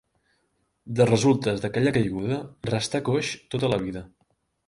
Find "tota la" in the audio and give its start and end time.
3.55-3.81